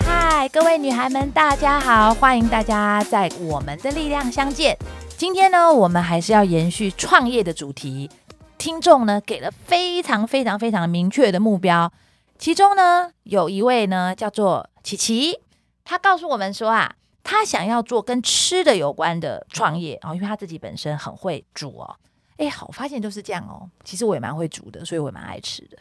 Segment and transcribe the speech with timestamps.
[0.00, 2.12] 嗨，各位女孩们，大家好！
[2.12, 4.76] 欢迎大家在我们的力量相见。
[5.16, 8.10] 今天呢，我们还是要延续创业的主题。
[8.58, 11.92] 听众呢给了非常非常非常明确的目标，
[12.36, 15.38] 其中呢有一位呢叫做琪琪，
[15.84, 21.96] 他告诉我们说啊，他想要做跟吃的有关的创业哦，因为他自己本身很会煮哦。
[22.36, 23.68] 哎，好，我发现就是这样哦。
[23.84, 25.76] 其实我也蛮会煮的，所以我也蛮爱吃的。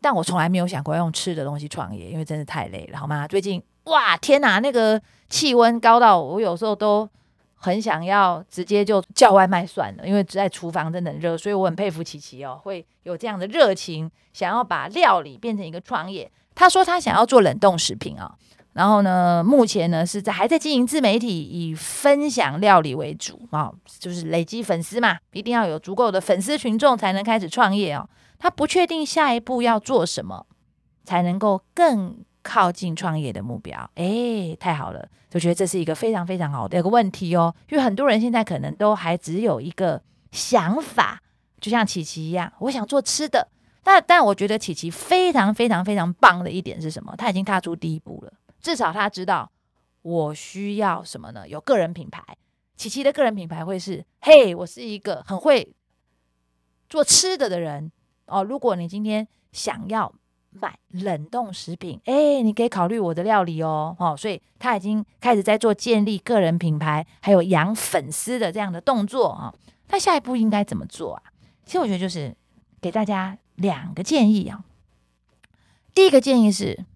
[0.00, 3.28] 但我从来没有想过用吃的东西创业，因为真的太累了，好吗？
[3.28, 7.08] 最近哇，天哪，那个气温高到我有时候都。
[7.58, 16.30] 很想要直接就叫外卖算了，因为在厨房真的很热，所以我很佩服琪琪哦，会有这样的热情，想要把料理变成一个创业。
[16.54, 18.30] 他说他想要做冷冻食品啊、哦，
[18.76, 28.08] 然后呢，目前呢是在还在经营自媒体，以分享料理为主啊、哦，就是累积粉丝嘛，一定要有足够的粉丝群众才能开始创业哦。
[28.38, 30.46] 他不确定下一步要做什么，
[31.04, 32.18] 才能够更。
[32.48, 35.08] 靠近创业的目标，哎，太好了！
[35.28, 37.52] 就觉得这是一个非常非常好的一个问题哦。
[37.68, 41.20] 因为很多人现在可能都还只有一个想法，
[41.60, 43.48] 就像琪琪一样，我想做吃的。
[43.82, 47.12] 但但我觉得琪琪非常非常非常棒的一点是什么？
[47.18, 48.32] 他已经踏出第一步了。
[48.66, 49.48] 至少他知道
[50.02, 51.46] 我需要什么呢？
[51.46, 52.20] 有个人品牌。
[52.76, 55.72] 琪琪的个人品牌会是：嘿，我是一个很会
[56.88, 57.92] 做吃的的人
[58.26, 58.42] 哦。
[58.42, 60.12] 如果你今天想要。
[60.58, 69.54] 买冷冻食品，哎，你可以考虑我的料理哦，哦，所以他已经开始在做建立个人品牌，还有养粉丝的这样的动作啊。
[69.88, 71.22] 那下一步应该怎么做啊？
[71.66, 72.34] 其实我觉得就是
[72.80, 74.64] 给大家两个建议啊。
[75.92, 76.86] 第一个建议是，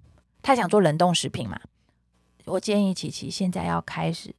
[0.42, 1.60] 他想做冷冻食品嘛，
[2.44, 4.34] 我建议琪琪现在要开始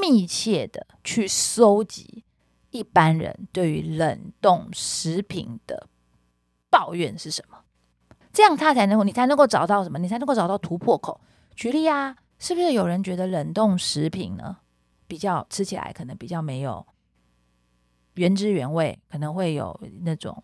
[0.00, 2.24] 密切的去搜集
[2.70, 5.88] 一般人对于冷冻食品的
[6.70, 7.58] 抱怨是什么。
[8.32, 9.98] 这样他才能够，你才能够找到什么？
[9.98, 11.20] 你才能够找到突破口。
[11.54, 14.58] 举例啊，是不是有人觉得冷冻食品呢，
[15.06, 16.86] 比较吃起来可能比较没有
[18.14, 20.42] 原汁原味，可能会有那种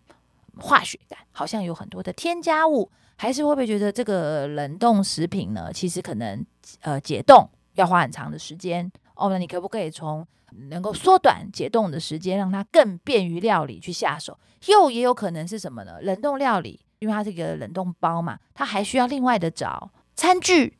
[0.58, 2.90] 化学感，好像有很多的添加物？
[3.22, 6.44] 还是会不会觉得这个冷冻食品呢，其实可能
[6.80, 8.90] 呃解冻要花很长的时间？
[9.14, 10.26] 哦，那你可不可以从
[10.70, 14.36] 能够缩短解冻的时间，让它更便于料理去下手？
[14.66, 16.00] 又也有可能是什么呢？
[16.00, 16.80] 冷冻料理。
[16.98, 20.76] 因为它是一个冷冻包嘛，它还需要另外的找餐具，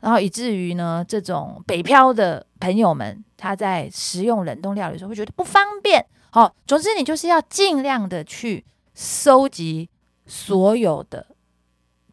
[0.00, 6.06] 然后以至于呢，这种北漂的朋友们，他在食用冷冻料理的时候会觉得不方便。
[6.30, 8.64] 好，总之你就是要尽量的去
[8.94, 9.90] 收集
[10.24, 11.26] 所有的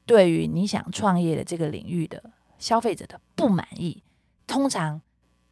[0.05, 2.23] 对于你想创业的这个领域的
[2.57, 4.03] 消费者的不满意。
[4.45, 5.01] 通常，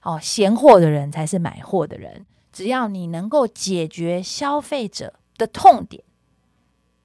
[0.02, 2.26] 哦，闲货的人才是买货的人。
[2.52, 6.04] 只要你能够解决消费者的痛点。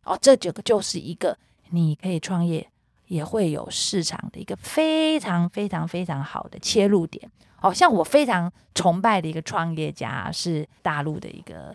[0.03, 1.39] 哦，这几个就是一个
[1.71, 2.69] 你可以创业
[3.07, 7.31] 也会有市场的一个非常非常非常好的切入点。
[7.61, 11.75] 哦，像我非常崇拜的一个创业家是大陆的一个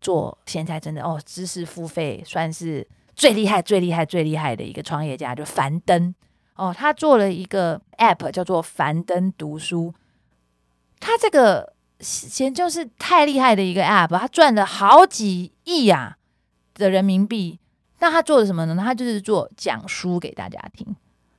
[0.00, 2.86] 做现在真的哦知识付费算是
[3.18, 6.14] 最厉害最厉害最厉害的一个创业家，就樊登
[6.54, 9.92] 哦，他做了一个 app 叫做樊登读书，
[11.00, 16.16] 他这个先就是太厉害的一个 app，他赚了好几亿呀、
[16.74, 17.58] 的人民币。
[17.98, 18.76] 那他做的什么呢？
[18.80, 20.86] 他就是做讲书给大家听。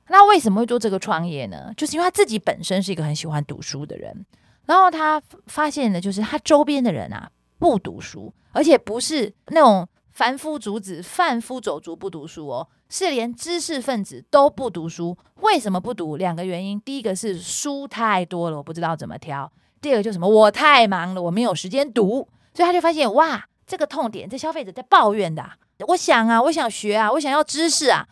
[0.08, 1.72] 那为什么会做这个创业呢？
[1.78, 4.26] 就是因为他自己本身是一个很喜欢读书的人，
[4.66, 15.16] 然后他发现的就是他周边的人啊不读书，而且不是那种凡夫俗子、贩夫走卒不读书哦，是连知识分子都不读书。
[15.36, 16.16] 为什么不读？
[16.16, 16.80] 两个原因。
[16.80, 19.50] 第一个是书太多了，我不知道怎么挑；
[19.80, 20.28] 第二个就是什么？
[20.28, 22.28] 我太忙了，我没有时间读。
[22.52, 25.48] 所以他就发现哇，这个痛点，这消费者在抱怨的。
[25.88, 28.06] 我想啊，我想学啊，我想要知识啊，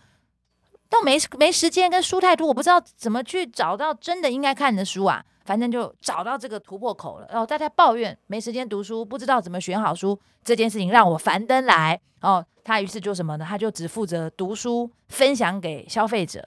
[0.88, 5.25] 都没没时间，跟书太多，我不知道怎么去找到真的应该看的书啊。
[5.48, 7.26] 反正就找到这个突破口了。
[7.31, 11.98] 然后大家抱怨没时间读书，不知道怎么选好书，这件事情让我樊登来。
[12.21, 13.47] 哦，他于是就什么呢？
[13.48, 16.47] 他就只负责读书，分享给消费者。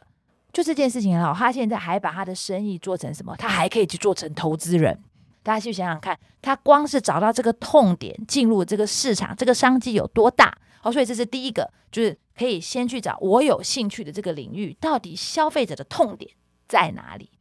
[0.54, 3.36] 就这件事情很好，他现在还把他的生意做成什么？
[3.38, 5.02] 他还可以去做成投资人。
[5.42, 10.56] 大家去想想看，他光是找到这个痛点，进入这个市场，这个商机有多大？
[10.80, 16.30] 好，所以这是第一个，就是可以先去找我有兴趣的这个领域，到底消费者的痛点
[16.68, 17.32] 在哪里？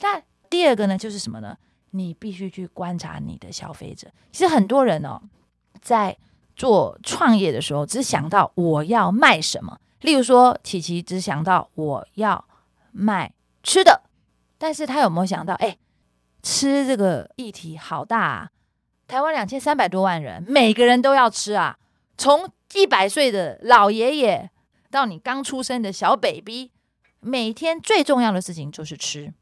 [0.00, 1.56] 那第二个呢，就是什么呢？
[1.90, 4.08] 你必须去观察你的消费者。
[4.32, 5.20] 其实很多人哦，
[5.80, 6.16] 在
[6.54, 9.78] 做创业的时候，只想到我要卖什么。
[10.00, 12.44] 例如说，琪琪只想到我要
[12.92, 13.32] 卖
[13.62, 14.02] 吃的，
[14.58, 15.78] 但是他有没有想到，哎，
[16.42, 18.50] 吃这个议题好大啊？
[19.06, 21.78] 台湾两千三百多万人，每个人都要吃啊，
[22.18, 24.50] 从一百岁的老爷爷
[24.90, 26.72] 到你刚出生的小 baby，
[27.20, 29.32] 每天最重要的事情就是吃。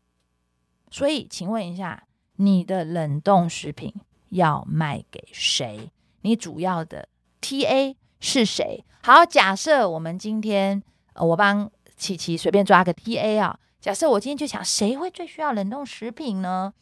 [0.94, 2.04] 所以，请问一下，
[2.36, 3.92] 你的冷冻食品
[4.28, 5.90] 要卖给谁？
[6.20, 7.08] 你主要的
[7.40, 8.84] TA 是谁？
[9.02, 10.80] 好，假设我们今天，
[11.14, 13.58] 呃，我帮琪琪随便抓个 TA 啊。
[13.80, 16.72] 假设我今天就想，谁会最需要冷冻食品呢？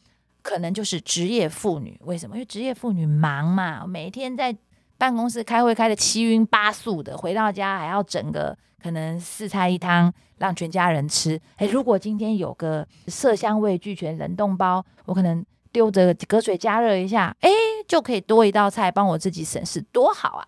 [0.42, 1.98] 可能就是职业妇女。
[2.04, 2.36] 为什么？
[2.36, 4.54] 因为职业妇女忙嘛，每天在
[5.02, 11.40] 办公室开会开得七晕八素的，回到家还要整个可能四菜一汤让全家人吃。
[11.56, 17.50] 诶，如果今天有个色香味俱全冷冻包，我可能丢着隔水加热一下，诶，
[17.88, 20.46] 就可以多一道菜帮我自己省事，多好啊！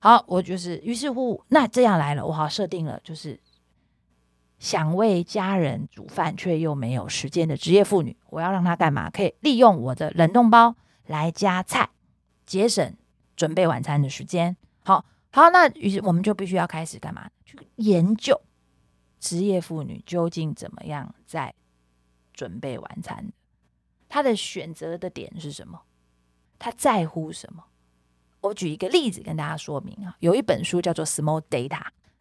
[0.00, 3.38] 好，我就是于是乎，那这样来了，我好设定了，就是。
[4.58, 9.08] 想为家人煮饭却又没有时间的职业妇女，我要让她干嘛？
[9.08, 10.74] 可以利用我的冷冻包
[11.06, 11.90] 来加菜，
[12.44, 12.92] 节省
[13.36, 14.56] 准备晚餐的时间。
[14.84, 17.28] 好好，那于是我们就必须要开始干嘛？
[17.44, 18.40] 去研究
[19.18, 21.54] 职业妇女究竟怎么样在
[22.32, 23.32] 准备晚餐，
[24.08, 25.80] 她的选择的点是什么？
[26.58, 27.64] 她在乎什么？
[28.42, 31.68] 我举一个例子跟大家说明啊，有一本书叫做《Small Data》。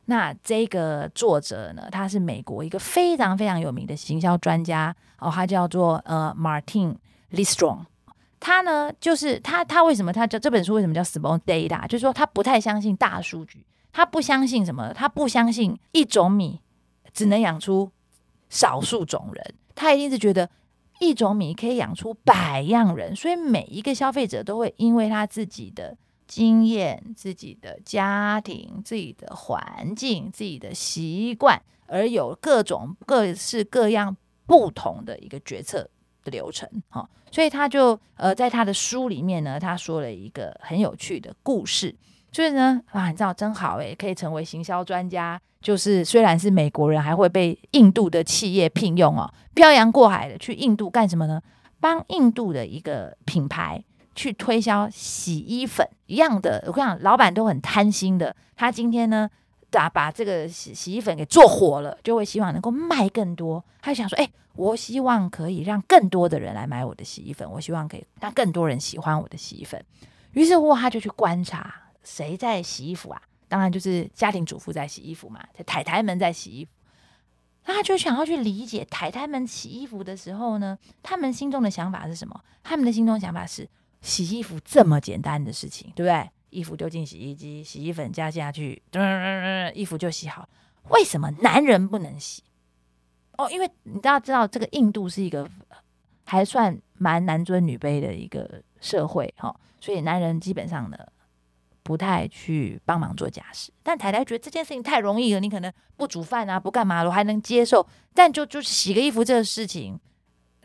[0.06, 6.96] 那这个作者呢，他是美国一个非常非常有名的行销专家哦，他叫做呃 Martin
[7.32, 7.86] Listrong。
[8.46, 11.88] 他呢，就是他他为什么他叫这本书为什么叫 Small Data？
[11.88, 14.94] 就是说他不太相信大数据，他不相信什么？
[14.94, 16.60] 他不相信一种米
[17.14, 17.90] 只能养出
[18.50, 20.50] 少数种人，他一定是觉得
[21.00, 25.96] 一种米可以养出百样人，所以每一个消费者都会因为他自己的。
[26.26, 34.16] 经验、自己的家庭、自己的环境、自己的习惯，而有各种各式各样
[34.48, 35.88] 不同的一个决策
[36.24, 41.96] 的流程，哈，所以他就呃，在他的书里面呢，他说了一个很有趣的故事，
[42.32, 51.42] 所以呢，啊，你知道真好诶，可以成为行销专家，就是虽然是美国人，还会被印度的企业聘用哦，漂洋过海的去印度干什么呢？
[51.80, 53.84] 帮印度的一个品牌。
[54.16, 58.36] 去推销洗衣粉一样的，我跟你讲，老板都很贪心的。
[58.56, 59.28] 他今天呢，
[59.74, 63.62] 打把这个洗洗衣粉给做火了，就会希望能够卖更多。
[63.82, 69.84] 他就想说，哎，我希望可以让更多的人来买我的洗衣粉，我希望可以让更多人喜欢我的洗衣粉。
[70.34, 71.74] 于是乎，他就去观察
[72.04, 73.22] 谁在洗衣服啊？
[73.48, 76.72] 当然就是家庭主妇在洗衣服嘛，太太们在洗衣服。
[77.66, 82.40] 那他就想要去理解太太们洗衣服的时候呢，他们心中的想法是什么？
[82.64, 83.68] 他们的心中想法是。
[84.02, 86.30] 洗衣服这么简单的事情，对不对？
[86.54, 90.48] 衣服丢进洗衣机，洗衣粉加下去，噔噔噔，衣服就洗好。
[90.90, 92.44] 为什么男人不能洗？
[93.38, 95.50] 哦，因为你大家知道，这个印度是一个
[96.26, 100.98] 还算蛮男尊女卑的一个社会，哈、所以男人基本上呢
[101.82, 103.72] 不太去帮忙做家事。
[103.82, 107.86] 但太太觉得这件事情太容易了，你可能不煮饭啊，不干嘛，我还能接受。
[108.14, 110.00] 但就就洗个衣服这个事情。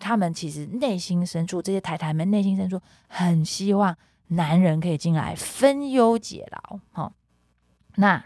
[0.00, 3.96] 他们其实内心深处，这些太太们内心深处很希望
[4.28, 6.80] 男人可以进来分忧解劳。
[6.92, 7.12] 哈，
[7.96, 8.24] 那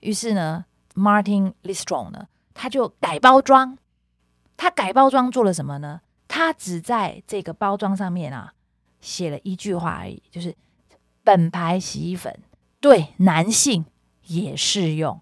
[0.00, 3.78] 于是呢，Martin Listron 呢，他就改包装。
[4.56, 6.00] 他改包装做了什么呢？
[6.28, 8.54] 他只在这个包装上面啊
[9.00, 10.56] 写了一句话而已，就是
[11.22, 12.40] 本牌洗衣粉
[12.80, 13.84] 对男性
[14.26, 15.20] 也适用。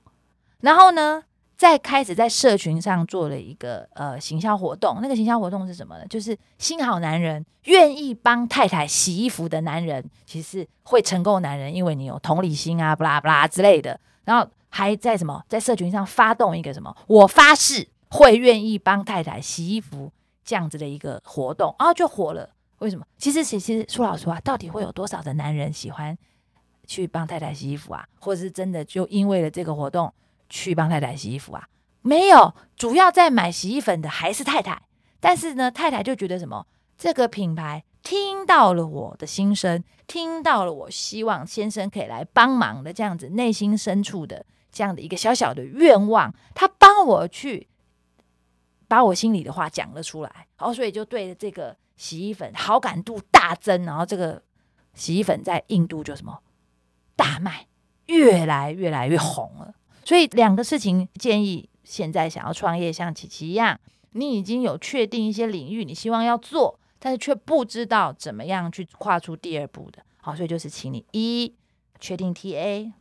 [0.60, 1.24] 然后呢，
[1.62, 6.04] 再开始在社群上做了一个呃行销活动，那个行销活动是什么呢？
[6.08, 13.96] 就是新好男人愿意帮太太洗衣服的男人，其实会成功男人，因为你有同理心啊，不啦不啦之类的。
[14.24, 20.10] 然后还在什么，在社群上发动一个什么，我发誓会愿意帮太太洗衣服
[20.44, 22.50] 这样子的一个活动，啊就火了。
[22.80, 23.06] 为什么？
[23.16, 26.18] 其实其实说老实话，到底会有多少的男人喜欢
[26.88, 28.04] 去帮太太洗衣服啊？
[28.18, 30.12] 或者是真的就因为了这个活动？
[30.52, 31.66] 去帮太太洗衣服啊？
[32.02, 34.82] 没有，主要在买洗衣粉的还是太太。
[35.18, 36.66] 但是呢，太太就觉得什么？
[36.98, 47.66] 这个品牌听到了我的心声，听到了我希望先生可以来帮忙的这样子，内心深处的这样的一个小小的愿望，他帮我去
[48.86, 54.42] 把我心里的话讲了出来，然后所以就对这个洗衣粉好感度大增，然后这个
[54.92, 56.42] 洗衣粉在印度就什么
[57.16, 57.68] 大卖，
[58.06, 59.74] 越来越来越红了。
[60.04, 63.78] 所以两个事情建议，现在想要创业像琪琪一样，
[64.12, 70.04] 你已经有确定一些领域，你希望要做，但是却不知道怎么样去跨出第二步的。
[70.20, 71.54] 好，所以就是请你一
[72.00, 72.92] 确定 TA，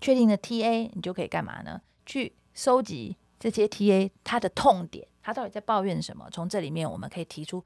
[0.00, 1.80] 确定的 TA，你就可以干嘛呢？
[2.04, 6.28] 去收集这些 TA 他的痛点，他到底在抱怨什么？
[6.30, 7.64] 从这里面我们可以提出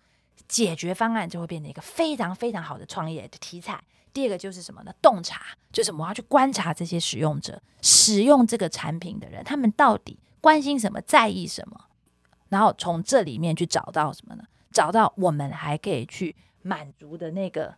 [0.49, 3.83] 解决方案就会变成一个非常非常好的创业的题材。
[4.13, 4.93] 第二个就是什么呢？
[5.01, 5.41] 洞察，
[5.73, 11.81] 就是我们要去观察这些使用者使用这个产品的人，他们到底关心什么，在意什么，
[12.49, 14.45] 然后从这里面去找到什么呢？
[14.71, 17.75] 找到我们还可以去满足的那个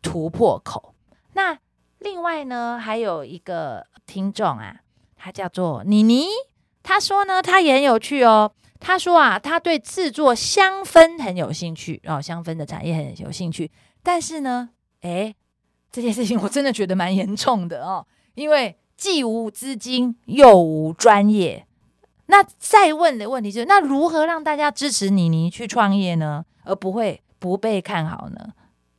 [0.00, 0.94] 突破口。
[1.32, 1.58] 那
[1.98, 4.80] 另外呢，还有一个听众啊，
[5.16, 6.26] 他叫做妮妮，
[6.82, 8.52] 他说呢，他也很有趣哦。
[8.78, 13.70] 他说啊，他对制作香氛很有兴趣，然后香氛的产业很有兴趣，
[14.02, 15.34] 但是呢，诶。
[15.94, 21.68] 这件事情我真的觉得蛮严重的哦，因为既无资金又无专业。
[22.26, 26.44] 那再问的问题就是，那如何让大家支持妮妮去创业呢？
[26.64, 28.54] 而不会不被看好呢？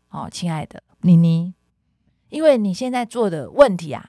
[0.10, 1.54] 哦，亲爱的妮妮，
[2.30, 4.08] 因为你现在做的问题啊，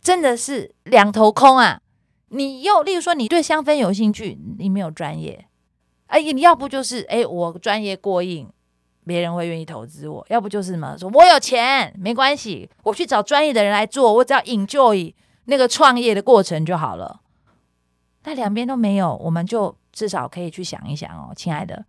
[0.00, 1.82] 真的是两头空啊。
[2.30, 5.46] 你又例如说，你对香氛有兴趣，你没有专业，
[6.06, 8.48] 哎，你要不就是哎，我专业过硬。
[9.08, 15.12] 别人会愿意投资我，要不就是什么说我有钱没关系，我去找专业的人来做，我只要 enjoy
[15.46, 17.22] 那个创业的过程就好了。
[18.24, 21.86] 那两边都没有，我们就至少可以去想一想哦，亲爱的，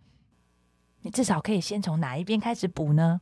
[1.02, 3.20] 你至少可以先从哪一边开始补呢？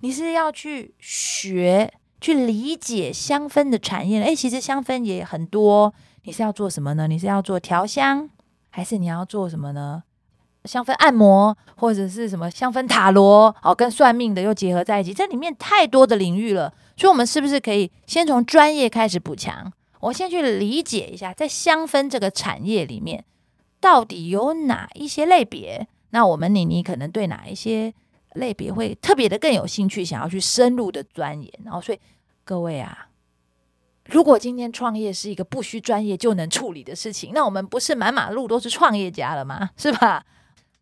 [0.00, 4.20] 你是要去学去理解香氛的产业？
[4.22, 5.94] 诶，其实香氛也很多，
[6.24, 7.06] 你是要做什么呢？
[7.06, 8.28] 你是要做调香，
[8.68, 10.02] 还是你要做什么呢？
[10.66, 16.72] 香氛按摩或者是什么香氛塔罗哦，跟算命的又结合在一起，这里面太多的领域了。
[16.96, 19.72] 所以，我们是不是可以先从专业开始补强？
[20.00, 23.24] 我先去理解一下，在香氛这个产业里面，
[23.80, 25.86] 到底有哪一些类别？
[26.10, 27.92] 那我们妮妮可能对哪一些
[28.34, 31.52] 类别会特别的更有兴趣，想要去深入的钻研。
[31.64, 31.98] 然后，所以
[32.44, 33.08] 各位啊，
[34.04, 39.70] 如果今天创业是一个不需专业就能处理的事情，那我们不是满马路都是创业家了吗？
[39.76, 40.24] 是吧？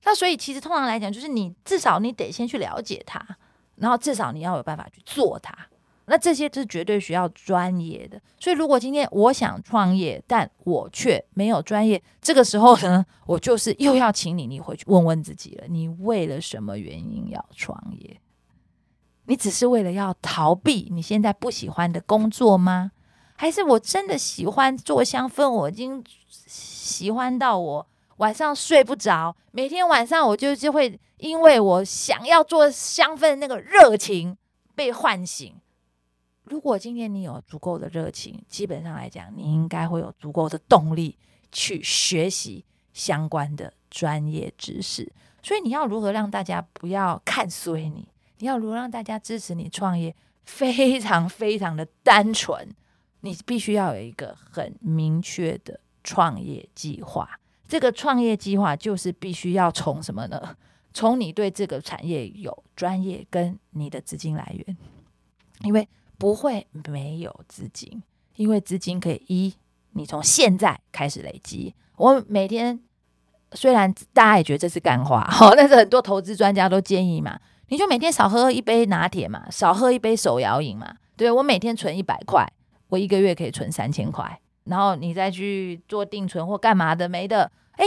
[0.04, 3.20] 那所以其实通常来讲，就是你至少你得先去了解它，
[3.76, 5.56] 然后至少你要有办法去做它。
[6.06, 8.20] 那这些是绝对需要专业的。
[8.38, 18.20] 所以如果今天我想创业，但我却没有专业，这个时候呢，我就是又要请你，你回去问问自己了：你为了什么原因要创业？
[19.24, 22.92] 你只是为了要逃避你现在不喜欢的工作吗？
[23.36, 25.48] 还是我真的喜欢做香氛？
[25.48, 27.86] 我已经喜欢到我。
[28.18, 34.36] 晚上睡不着，每天晚上我就就会因为我想要做香氛那个热情
[34.74, 35.54] 被唤醒。
[36.44, 41.18] 如果今天你有足够的热情，基本上来讲，你应该会有足够的动力
[41.50, 45.10] 去学习相关的专业知识。
[45.42, 48.08] 所以你要如何让大家不要看衰你？
[48.38, 50.14] 你要如何让大家支持你创业？
[50.44, 52.68] 非常非常的单纯，
[53.20, 57.40] 你必须要有一个很明确的创业计划。
[57.66, 60.56] 这个创业计划就是必须要从什么呢？
[60.92, 64.76] 从你对这个产业有专业跟你的资金来源，
[65.62, 68.02] 因为不会没有资金，
[68.36, 69.54] 因为资金可以一
[69.92, 71.74] 你从现在开始累积。
[71.96, 72.78] 我每天
[73.52, 80.96] 虽然大家也觉得这是干话，哈， 但是很多投资专家都建议嘛，你就每天少喝一杯拿铁嘛，少喝一杯手摇饮嘛。
[81.16, 82.46] 对，我每天存一百块，
[82.88, 84.40] 我一个月可以存三千块。
[84.64, 87.84] 然后你再去做定存或干嘛的没的，哎，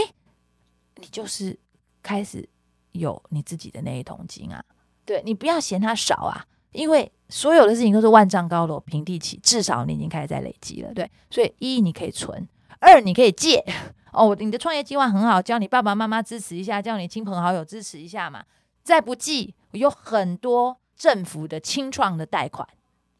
[0.96, 1.58] 你就是
[2.02, 2.48] 开始
[2.92, 4.64] 有你自己的那一桶金啊！
[5.04, 10.92] 对，你不要嫌它少啊，因为所有的事情都是万丈高楼平地起，至少你已经开始在累积了。
[10.94, 12.46] 对，所以一你可以存，
[12.80, 13.64] 二你可以借
[14.12, 14.36] 哦。
[14.38, 18.44] 你的创业计划很好，叫你爸爸妈妈支持一下，叫你亲朋好友支持一下嘛。
[18.82, 22.66] 再不济，有很多政府的清创的贷款。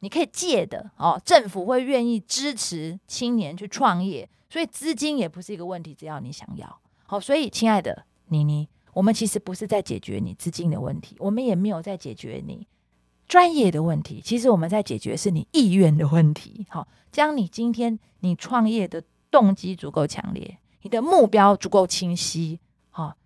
[0.00, 6.80] 你可以借的哦，政府会愿意支持青年去创业，所以资金也不是一个问题，只要你想要。
[7.04, 12.66] 好，所以亲爱的妮妮，我们其实不是在解决你资金的问题，我们也没有在解决你
[13.26, 16.66] 专业的问题，其实我们在解决是你意愿的问题。
[16.70, 23.16] 好，将你今天你创业的动机足够强烈，你的目标足够清晰，好，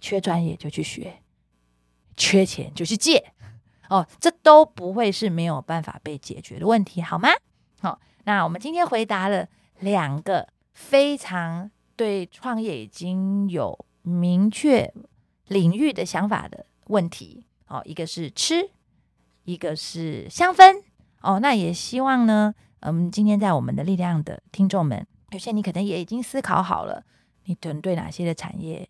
[0.00, 1.20] 缺专业就去学，
[2.16, 3.32] 缺钱就去借。
[3.88, 7.28] 哦，这都不会是没有办法被解决的问题，好吗？
[7.80, 9.48] 好，那我们今天回答了
[9.80, 14.92] 两个非常对创业已经有明确
[15.48, 17.46] 领域的想法的问题。
[17.68, 18.70] 哦，一个是吃，
[19.44, 20.82] 一个是香氛。
[21.20, 27.04] 哦，那也希望呢，嗯，今天在我们的力量的听众们，有些你可能也已经思考好了，
[27.44, 28.88] 你对对哪些的产业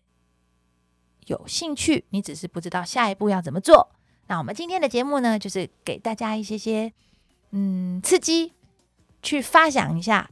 [1.25, 3.89] 有兴趣，你只是不知道下一步要怎么做。
[4.27, 6.91] 那我们今天的节目呢，就是给大家一些些
[7.51, 8.53] 嗯刺激，
[9.21, 10.29] 去发想一下，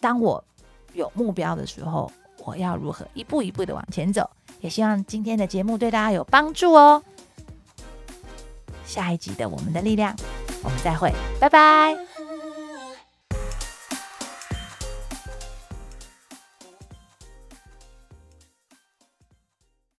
[0.00, 0.44] 当我
[0.92, 2.10] 有目标的时候，
[2.44, 4.28] 我要如何一步一步的往前走。
[4.60, 7.02] 也希望今天的节目对大家有帮助哦。
[8.84, 10.16] 下一集的我们的力量，
[10.62, 12.15] 我们再会，拜拜。